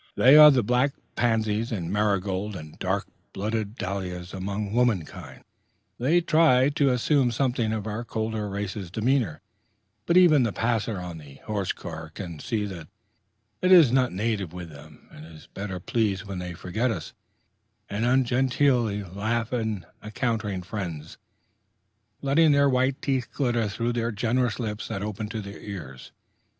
They 0.15 0.35
are 0.35 0.49
the 0.49 0.63
black 0.63 0.93
pansies 1.15 1.71
and 1.71 1.93
marigolds 1.93 2.55
and 2.55 2.79
dark 2.79 3.05
blooded 3.33 3.75
dahlias 3.75 4.33
among 4.33 4.73
womankind. 4.73 5.43
They 5.99 6.21
try 6.21 6.69
to 6.69 6.89
assume 6.89 7.29
something 7.31 7.71
of 7.71 7.85
our 7.85 8.03
colder 8.03 8.49
race's 8.49 8.89
demeanor, 8.89 9.41
but 10.07 10.17
even 10.17 10.41
the 10.41 10.51
passer 10.53 10.99
on 10.99 11.19
the 11.19 11.35
horse 11.45 11.71
car 11.71 12.09
can 12.09 12.39
see 12.39 12.65
that 12.65 12.87
it 13.61 13.71
is 13.71 13.91
not 13.91 14.11
native 14.11 14.53
with 14.53 14.71
them, 14.71 15.07
and 15.11 15.23
is 15.23 15.45
better 15.53 15.79
pleased 15.79 16.23
when 16.23 16.39
they 16.39 16.55
forget 16.55 16.89
us, 16.89 17.13
and 17.87 18.03
ungenteelly 18.03 19.03
laugh 19.03 19.53
in 19.53 19.85
encountering 20.01 20.63
friends, 20.63 21.19
letting 22.23 22.53
their 22.53 22.67
white 22.67 22.99
teeth 23.03 23.31
glitter 23.31 23.69
through 23.69 23.93
the 23.93 24.11
generous 24.11 24.57
lips 24.59 24.87
that 24.87 25.03
open 25.03 25.29
to 25.29 25.41
their 25.41 25.59
ears. 25.59 26.11